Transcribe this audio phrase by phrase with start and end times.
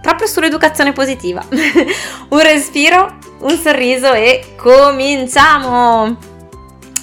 [0.00, 1.44] proprio sull'educazione positiva.
[1.50, 6.28] un respiro, un sorriso e cominciamo!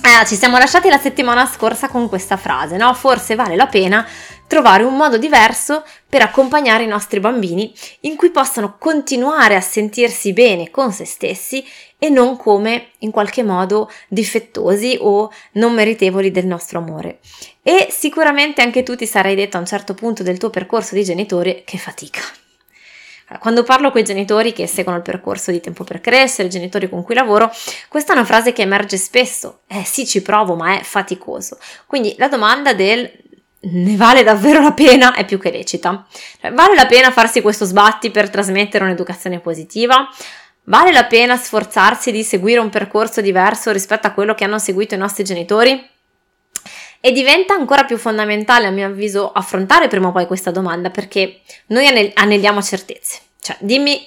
[0.01, 2.93] Eh, ci siamo lasciati la settimana scorsa con questa frase, no?
[2.93, 4.07] Forse vale la pena
[4.47, 10.31] trovare un modo diverso per accompagnare i nostri bambini in cui possano continuare a sentirsi
[10.31, 11.63] bene con se stessi
[11.99, 17.19] e non come in qualche modo difettosi o non meritevoli del nostro amore.
[17.61, 21.03] E sicuramente anche tu ti sarai detto a un certo punto del tuo percorso di
[21.03, 22.21] genitore che fatica.
[23.39, 26.87] Quando parlo con i genitori che seguono il percorso di tempo per crescere, i genitori
[26.87, 27.51] con cui lavoro,
[27.89, 29.61] questa è una frase che emerge spesso.
[29.67, 31.57] Eh sì, ci provo, ma è faticoso.
[31.85, 33.25] Quindi la domanda del
[33.59, 36.05] ne vale davvero la pena è più che lecita.
[36.39, 40.07] Cioè, vale la pena farsi questo sbatti per trasmettere un'educazione positiva?
[40.63, 44.95] Vale la pena sforzarsi di seguire un percorso diverso rispetto a quello che hanno seguito
[44.95, 45.89] i nostri genitori?
[46.99, 51.41] E diventa ancora più fondamentale, a mio avviso, affrontare prima o poi questa domanda perché
[51.67, 53.19] noi anelliamo certezze.
[53.47, 54.05] Cioè, dimmi,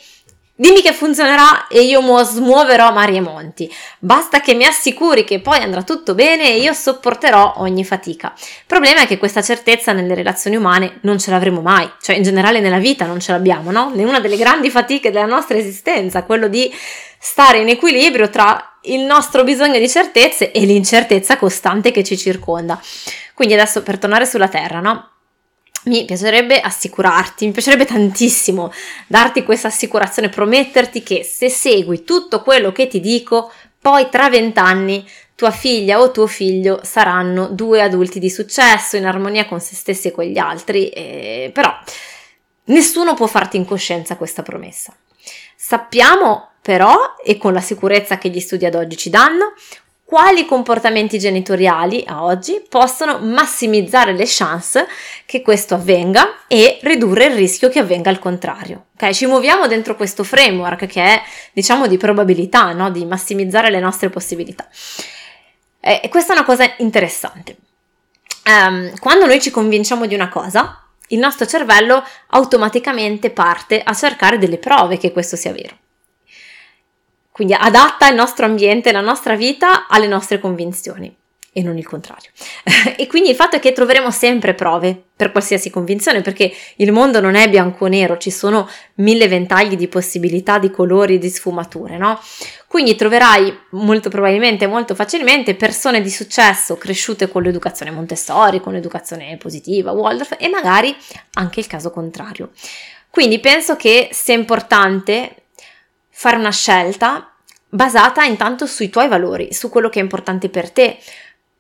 [0.55, 3.75] dimmi che funzionerà e io mu- smuoverò mari e monti.
[3.99, 8.35] Basta che mi assicuri che poi andrà tutto bene e io sopporterò ogni fatica.
[8.37, 12.23] Il problema è che questa certezza nelle relazioni umane non ce l'avremo mai, cioè in
[12.23, 13.95] generale nella vita non ce l'abbiamo, no?
[13.97, 16.71] È una delle grandi fatiche della nostra esistenza, quello di
[17.19, 22.79] stare in equilibrio tra il nostro bisogno di certezze e l'incertezza costante che ci circonda.
[23.33, 25.10] Quindi adesso per tornare sulla Terra, no?
[25.85, 28.71] Mi piacerebbe assicurarti, mi piacerebbe tantissimo
[29.07, 33.51] darti questa assicurazione, prometterti che se segui tutto quello che ti dico,
[33.81, 39.47] poi tra vent'anni tua figlia o tuo figlio saranno due adulti di successo, in armonia
[39.47, 41.75] con se stessi e con gli altri, eh, però
[42.65, 44.95] nessuno può farti in coscienza questa promessa.
[45.57, 49.55] Sappiamo però, e con la sicurezza che gli studi ad oggi ci danno,
[50.11, 54.89] quali comportamenti genitoriali a oggi possono massimizzare le chance
[55.25, 58.87] che questo avvenga e ridurre il rischio che avvenga il contrario.
[58.95, 61.23] Ok, ci muoviamo dentro questo framework che è,
[61.53, 62.91] diciamo, di probabilità, no?
[62.91, 64.69] di massimizzare le nostre possibilità.
[65.79, 67.57] E questa è una cosa interessante.
[68.47, 74.39] Um, quando noi ci convinciamo di una cosa, il nostro cervello automaticamente parte a cercare
[74.39, 75.80] delle prove che questo sia vero.
[77.33, 81.17] Quindi adatta il nostro ambiente, la nostra vita alle nostre convinzioni
[81.53, 82.31] e non il contrario.
[82.97, 87.21] e quindi il fatto è che troveremo sempre prove per qualsiasi convinzione, perché il mondo
[87.21, 91.99] non è bianco o nero, ci sono mille ventagli di possibilità, di colori, di sfumature,
[91.99, 92.21] no?
[92.67, 99.37] Quindi troverai molto probabilmente, molto facilmente persone di successo cresciute con l'educazione Montessori, con l'educazione
[99.37, 100.95] positiva, Waldorf e magari
[101.35, 102.51] anche il caso contrario.
[103.11, 105.40] Quindi penso che sia importante
[106.21, 107.33] fare una scelta
[107.67, 110.99] basata intanto sui tuoi valori, su quello che è importante per te,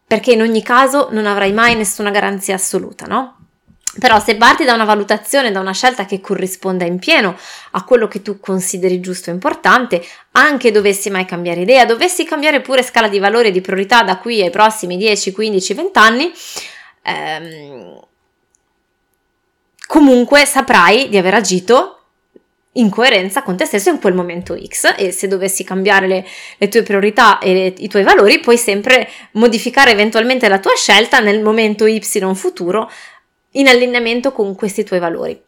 [0.06, 3.38] perché in ogni caso non avrai mai nessuna garanzia assoluta, no?
[3.98, 7.38] Però se parti da una valutazione, da una scelta che corrisponda in pieno
[7.70, 12.60] a quello che tu consideri giusto e importante, anche dovessi mai cambiare idea, dovessi cambiare
[12.60, 16.32] pure scala di valori e di priorità da qui ai prossimi 10, 15, 20 anni,
[17.00, 17.98] ehm,
[19.86, 21.99] comunque saprai di aver agito
[22.74, 26.26] in coerenza con te stesso in quel momento X e se dovessi cambiare le,
[26.56, 31.18] le tue priorità e le, i tuoi valori puoi sempre modificare eventualmente la tua scelta
[31.18, 32.00] nel momento Y
[32.34, 32.90] futuro
[33.52, 35.40] in allineamento con questi tuoi valori.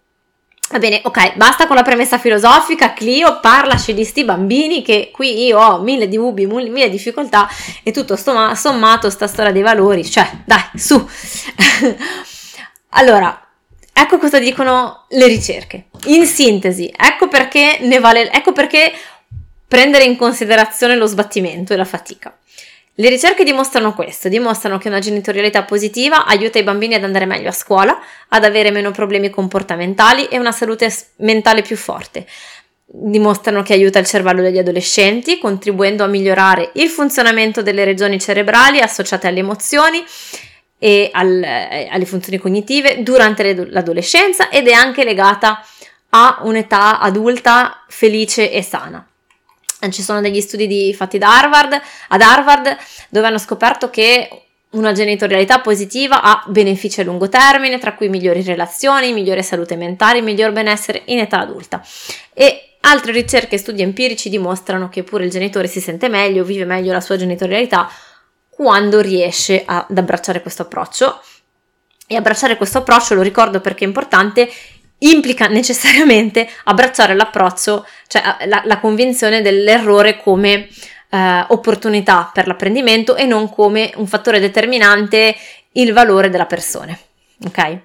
[0.70, 5.44] Va bene, ok, basta con la premessa filosofica, Clio, parlaci di sti bambini che qui
[5.44, 7.46] io ho mille dubbi, mille difficoltà
[7.82, 10.96] e tutto sommato sta storia dei valori, cioè dai, su.
[12.90, 13.41] allora,
[13.92, 15.84] Ecco cosa dicono le ricerche.
[16.06, 18.93] In sintesi, ecco perché, vale, ecco perché
[19.69, 22.37] prendere in considerazione lo sbattimento e la fatica.
[22.96, 27.49] Le ricerche dimostrano questo, dimostrano che una genitorialità positiva aiuta i bambini ad andare meglio
[27.49, 32.26] a scuola, ad avere meno problemi comportamentali e una salute mentale più forte.
[32.84, 38.81] Dimostrano che aiuta il cervello degli adolescenti, contribuendo a migliorare il funzionamento delle regioni cerebrali
[38.81, 40.05] associate alle emozioni
[40.82, 45.64] e al, eh, alle funzioni cognitive durante l'adolescenza ed è anche legata
[46.08, 49.06] a un'età adulta felice e sana.
[49.88, 52.76] Ci sono degli studi di, fatti da Harvard, ad Harvard
[53.08, 54.29] dove hanno scoperto che
[54.70, 60.20] una genitorialità positiva ha benefici a lungo termine, tra cui migliori relazioni, migliore salute mentale,
[60.20, 61.81] miglior benessere in età adulta.
[62.35, 66.64] E altre ricerche e studi empirici dimostrano che pure il genitore si sente meglio, vive
[66.64, 67.88] meglio la sua genitorialità
[68.62, 71.20] quando riesce ad abbracciare questo approccio.
[72.06, 74.49] E abbracciare questo approccio, lo ricordo perché è importante,
[74.99, 80.69] implica necessariamente abbracciare l'approccio, cioè la, la convinzione dell'errore come
[81.11, 85.35] eh, opportunità per l'apprendimento e non come un fattore determinante
[85.73, 86.97] il valore della persona.
[87.44, 87.79] Ok?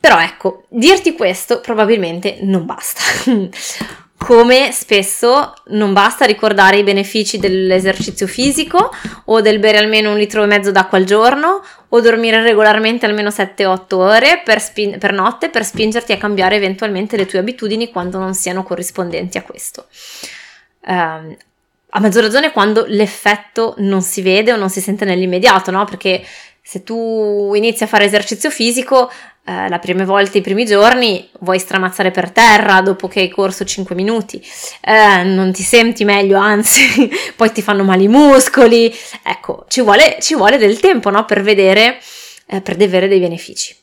[0.00, 3.02] Però ecco, dirti questo probabilmente non basta.
[4.22, 8.90] Come spesso non basta ricordare i benefici dell'esercizio fisico
[9.24, 13.30] o del bere almeno un litro e mezzo d'acqua al giorno o dormire regolarmente almeno
[13.30, 18.18] 7-8 ore per, spin- per notte per spingerti a cambiare eventualmente le tue abitudini quando
[18.18, 19.86] non siano corrispondenti a questo.
[20.86, 21.36] Um,
[21.92, 25.84] a maggior ragione quando l'effetto non si vede o non si sente nell'immediato, no?
[25.86, 26.22] Perché
[26.62, 29.10] se tu inizi a fare esercizio fisico,
[29.44, 33.64] eh, la prime volte, i primi giorni, vuoi stramazzare per terra dopo che hai corso
[33.64, 34.40] 5 minuti,
[34.82, 38.94] eh, non ti senti meglio, anzi, poi ti fanno male i muscoli.
[39.22, 41.24] Ecco, ci vuole, ci vuole del tempo, no?
[41.24, 41.98] Per vedere,
[42.46, 43.74] eh, per avere dei benefici.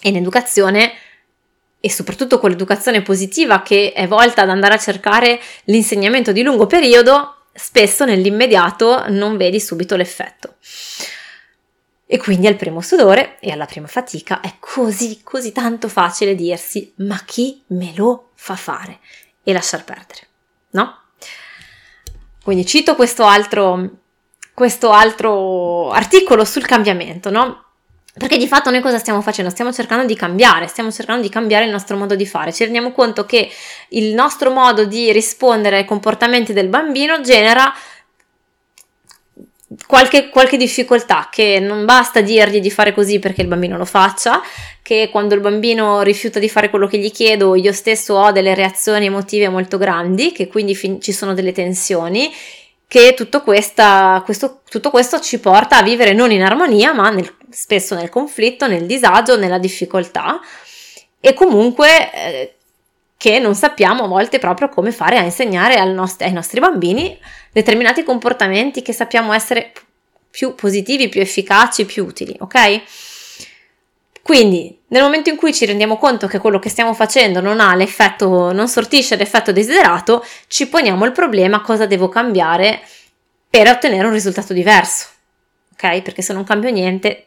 [0.00, 0.92] E in educazione
[1.80, 6.66] e soprattutto con l'educazione positiva che è volta ad andare a cercare l'insegnamento di lungo
[6.66, 10.56] periodo, spesso nell'immediato non vedi subito l'effetto.
[12.06, 16.92] E quindi al primo sudore e alla prima fatica è così, così tanto facile dirsi
[16.96, 18.98] ma chi me lo fa fare
[19.42, 20.20] e lasciar perdere,
[20.70, 20.98] no?
[22.42, 23.88] Quindi cito questo altro,
[24.52, 27.64] questo altro articolo sul cambiamento, no?
[28.16, 29.50] Perché di fatto noi cosa stiamo facendo?
[29.50, 32.52] Stiamo cercando di cambiare, stiamo cercando di cambiare il nostro modo di fare.
[32.52, 33.50] Ci rendiamo conto che
[33.88, 37.74] il nostro modo di rispondere ai comportamenti del bambino genera
[39.86, 44.42] qualche, qualche difficoltà, che non basta dirgli di fare così perché il bambino lo faccia,
[44.82, 48.54] che quando il bambino rifiuta di fare quello che gli chiedo io stesso ho delle
[48.54, 52.32] reazioni emotive molto grandi, che quindi fin- ci sono delle tensioni
[52.86, 57.34] che tutto, questa, questo, tutto, questo ci porta a vivere non in armonia, ma nel,
[57.50, 60.38] spesso nel conflitto, nel disagio, nella difficoltà.
[61.18, 62.54] E comunque eh,
[63.16, 67.18] che non sappiamo a volte proprio come fare a insegnare nost- ai nostri bambini
[67.52, 69.72] determinati comportamenti che sappiamo essere
[70.30, 72.82] più positivi, più efficaci, più utili, ok?
[74.24, 77.74] Quindi, nel momento in cui ci rendiamo conto che quello che stiamo facendo non ha
[77.74, 82.80] l'effetto, non sortisce l'effetto desiderato, ci poniamo il problema cosa devo cambiare
[83.50, 85.08] per ottenere un risultato diverso.
[85.74, 86.00] Ok?
[86.00, 87.26] Perché se non cambio niente,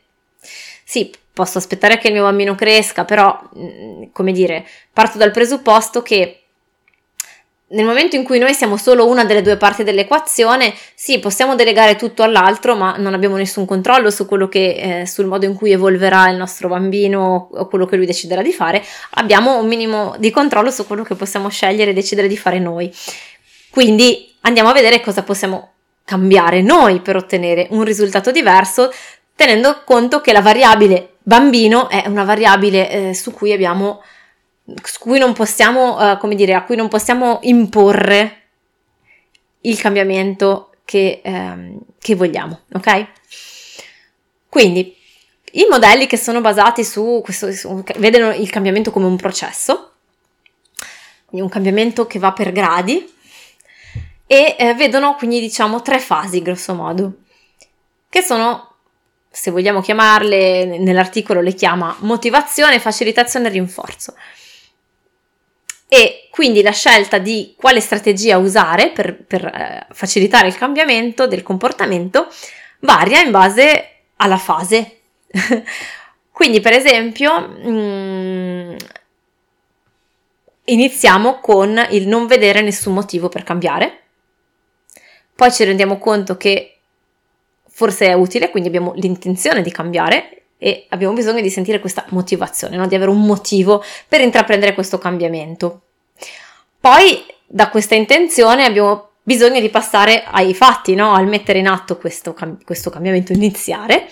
[0.84, 6.01] sì, posso aspettare che il mio bambino cresca, però, mm, come dire, parto dal presupposto
[6.01, 6.42] che
[7.69, 11.95] nel momento in cui noi siamo solo una delle due parti dell'equazione, sì, possiamo delegare
[11.95, 15.72] tutto all'altro, ma non abbiamo nessun controllo su quello che, eh, sul modo in cui
[15.72, 18.84] evolverà il nostro bambino o quello che lui deciderà di fare.
[19.12, 22.92] Abbiamo un minimo di controllo su quello che possiamo scegliere e decidere di fare noi.
[23.69, 25.74] Quindi andiamo a vedere cosa possiamo
[26.04, 28.92] cambiare noi per ottenere un risultato diverso,
[29.36, 34.01] tenendo conto che la variabile bambino è una variabile eh, su cui abbiamo
[34.83, 38.44] su cui non possiamo, uh, come dire, a cui non possiamo imporre
[39.62, 43.07] il cambiamento che, um, che vogliamo, ok?
[44.50, 44.94] Quindi
[45.53, 49.94] i modelli che sono basati su questo, su, vedono il cambiamento come un processo,
[51.25, 53.13] quindi un cambiamento che va per gradi,
[54.25, 57.13] e eh, vedono quindi diciamo tre fasi grosso modo,
[58.10, 58.75] che sono,
[59.39, 64.15] se vogliamo chiamarle, nell'articolo le chiama motivazione, facilitazione e rinforzo
[65.88, 71.44] e quindi la scelta di quale strategia usare per, per eh, facilitare il cambiamento del
[71.44, 72.27] comportamento
[72.79, 75.01] varia in base alla fase.
[76.32, 78.75] quindi, per esempio, mm,
[80.65, 84.01] iniziamo con il non vedere nessun motivo per cambiare,
[85.36, 86.76] poi ci rendiamo conto che
[87.77, 92.75] forse è utile, quindi abbiamo l'intenzione di cambiare e abbiamo bisogno di sentire questa motivazione,
[92.75, 92.88] no?
[92.88, 95.81] di avere un motivo per intraprendere questo cambiamento.
[96.79, 101.13] Poi da questa intenzione abbiamo bisogno di passare ai fatti, no?
[101.13, 104.10] al mettere in atto questo, questo cambiamento iniziare.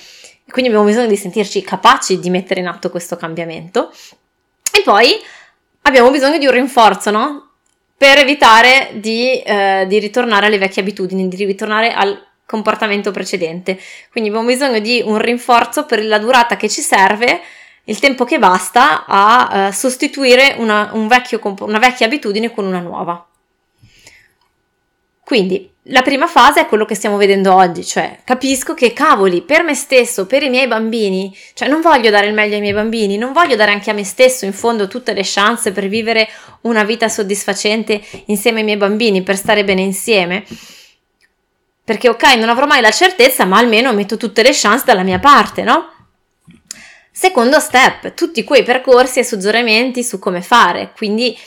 [0.47, 3.91] Quindi abbiamo bisogno di sentirci capaci di mettere in atto questo cambiamento.
[4.71, 5.19] E poi
[5.81, 7.49] abbiamo bisogno di un rinforzo, no?
[7.97, 13.79] Per evitare di, eh, di ritornare alle vecchie abitudini, di ritornare al comportamento precedente.
[14.11, 17.41] Quindi abbiamo bisogno di un rinforzo per la durata che ci serve,
[17.85, 22.79] il tempo che basta a uh, sostituire una, un vecchio, una vecchia abitudine con una
[22.79, 23.25] nuova.
[25.23, 29.63] Quindi la prima fase è quello che stiamo vedendo oggi, cioè capisco che cavoli, per
[29.63, 33.17] me stesso, per i miei bambini, cioè non voglio dare il meglio ai miei bambini,
[33.17, 36.27] non voglio dare anche a me stesso in fondo tutte le chance per vivere
[36.61, 40.43] una vita soddisfacente insieme ai miei bambini, per stare bene insieme.
[41.85, 45.19] Perché ok, non avrò mai la certezza, ma almeno metto tutte le chance dalla mia
[45.19, 45.91] parte, no?
[47.11, 51.37] Secondo step, tutti quei percorsi e suggerimenti su come fare, quindi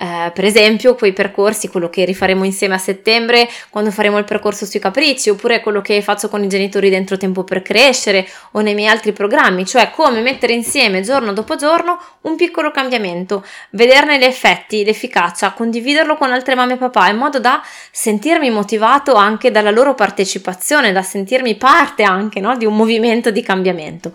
[0.00, 4.64] eh, per esempio quei percorsi, quello che rifaremo insieme a settembre quando faremo il percorso
[4.64, 8.74] sui capricci, oppure quello che faccio con i genitori dentro Tempo per Crescere o nei
[8.74, 14.24] miei altri programmi, cioè come mettere insieme giorno dopo giorno un piccolo cambiamento, vederne gli
[14.24, 19.70] effetti, l'efficacia, condividerlo con altre mamme e papà in modo da sentirmi motivato anche dalla
[19.70, 24.14] loro partecipazione, da sentirmi parte anche no, di un movimento di cambiamento.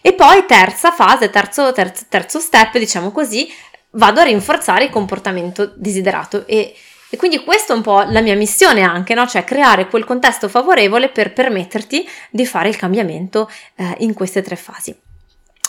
[0.00, 3.48] E poi terza fase, terzo, terzo, terzo step, diciamo così,
[3.92, 6.74] vado a rinforzare il comportamento desiderato e,
[7.08, 9.26] e quindi questa è un po' la mia missione anche, no?
[9.26, 14.56] cioè creare quel contesto favorevole per permetterti di fare il cambiamento eh, in queste tre
[14.56, 14.96] fasi.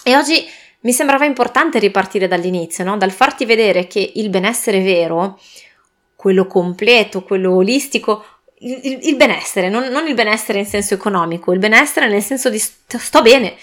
[0.03, 0.45] E oggi
[0.81, 2.97] mi sembrava importante ripartire dall'inizio, no?
[2.97, 5.39] dal farti vedere che il benessere vero,
[6.15, 8.25] quello completo, quello olistico,
[8.59, 12.59] il, il, benessere, non, non, il benessere in senso economico, il benessere nel senso di
[12.59, 13.55] sto, sto bene,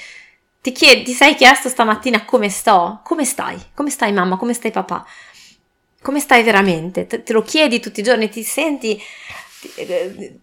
[0.60, 3.00] ti, chiedi, ti sei chiesto stamattina come sto?
[3.02, 3.58] Come stai?
[3.74, 4.36] Come stai mamma?
[4.36, 5.06] Come stai papà?
[6.02, 7.06] Come stai veramente?
[7.06, 9.00] Te, te lo chiedi tutti i giorni, ti senti...
[9.60, 10.38] Ti, eh,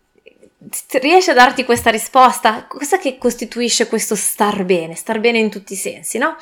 [1.00, 2.65] riesci a darti questa risposta?
[2.65, 4.95] Cosa che costituisce questo star bene?
[4.95, 6.36] Star bene in tutti i sensi, no?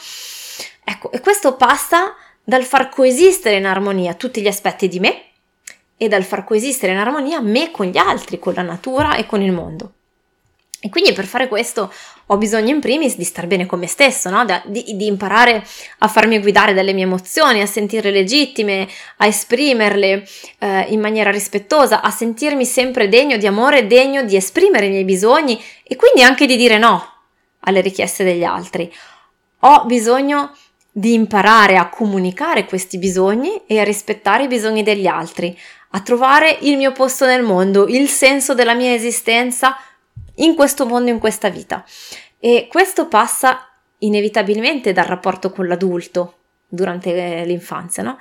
[0.84, 5.24] Ecco, e questo passa dal far coesistere in armonia tutti gli aspetti di me
[5.98, 9.42] e dal far coesistere in armonia me con gli altri, con la natura e con
[9.42, 9.94] il mondo.
[10.86, 11.92] E quindi per fare questo
[12.28, 14.46] ho bisogno in primis di star bene con me stesso, no?
[14.66, 15.66] di, di, imparare
[15.98, 18.88] a farmi guidare dalle mie emozioni, a sentirle legittime,
[19.18, 20.28] a esprimerle
[20.60, 25.06] eh, in maniera rispettosa, a sentirmi sempre degno di amore, degno di esprimere i miei
[25.06, 27.14] bisogni e quindi anche di dire no
[27.62, 28.94] alle richieste degli altri.
[29.62, 30.56] Ho bisogno
[30.92, 35.58] di imparare a comunicare questi bisogni e a rispettare i bisogni degli altri,
[35.90, 39.76] a trovare il mio posto nel mondo, il senso della mia esistenza
[40.36, 41.84] in questo mondo, in questa vita.
[42.40, 48.18] E questo passa inevitabilmente dal rapporto con l'adulto durante l'infanzia, no?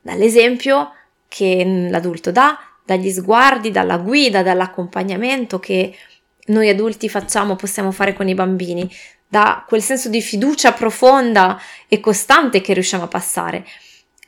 [0.00, 0.92] Dall'esempio
[1.28, 5.94] che l'adulto dà, dagli sguardi, dalla guida, dall'accompagnamento che
[6.46, 8.90] noi adulti facciamo, possiamo fare con i bambini,
[9.28, 13.66] da quel senso di fiducia profonda e costante che riusciamo a passare.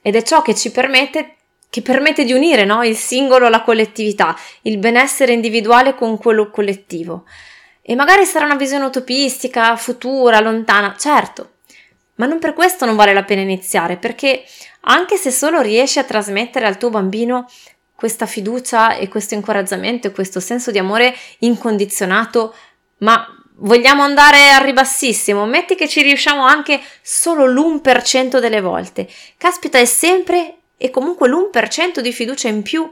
[0.03, 1.37] Ed è ciò che ci permette
[1.71, 2.83] che permette di unire no?
[2.83, 7.25] il singolo alla collettività, il benessere individuale con quello collettivo.
[7.81, 11.53] E magari sarà una visione utopistica, futura, lontana, certo,
[12.17, 14.45] ma non per questo non vale la pena iniziare, perché
[14.83, 17.49] anche se solo riesci a trasmettere al tuo bambino
[17.95, 22.55] questa fiducia e questo incoraggiamento e questo senso di amore incondizionato,
[22.99, 23.25] ma
[23.57, 29.09] vogliamo andare al ribassissimo, metti che ci riusciamo anche solo l'1% delle volte.
[29.37, 32.89] Caspita, è sempre e comunque l'1% di fiducia in più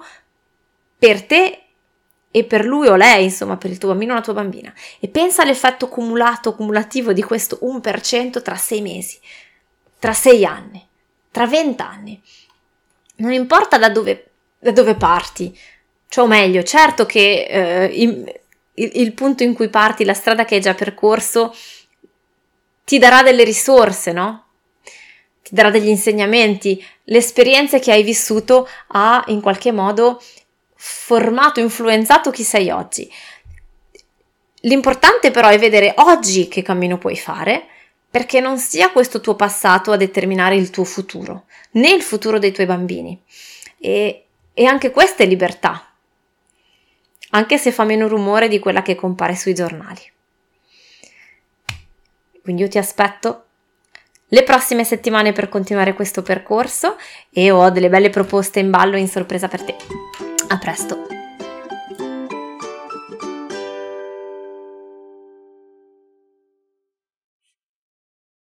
[0.98, 1.62] per te
[2.30, 4.70] e per lui o lei, insomma, per il tuo bambino o la tua bambina.
[5.00, 9.18] E pensa all'effetto cumulato, cumulativo di questo 1% tra sei mesi,
[9.98, 10.86] tra sei anni,
[11.30, 12.20] tra vent'anni.
[13.16, 15.58] Non importa da dove, da dove parti,
[16.08, 18.40] cioè o meglio, certo che eh, il,
[18.74, 21.54] il punto in cui parti, la strada che hai già percorso,
[22.84, 24.47] ti darà delle risorse, no?
[25.48, 30.22] Ti darà degli insegnamenti, le esperienze che hai vissuto ha in qualche modo
[30.74, 33.10] formato, influenzato chi sei oggi.
[34.62, 37.66] L'importante però è vedere oggi che cammino puoi fare,
[38.10, 42.52] perché non sia questo tuo passato a determinare il tuo futuro, né il futuro dei
[42.52, 43.18] tuoi bambini.
[43.78, 45.90] E, e anche questa è libertà,
[47.30, 50.02] anche se fa meno rumore di quella che compare sui giornali.
[52.42, 53.44] Quindi io ti aspetto
[54.28, 56.96] le prossime settimane per continuare questo percorso
[57.30, 59.76] e ho delle belle proposte in ballo in sorpresa per te.
[60.48, 61.17] A presto!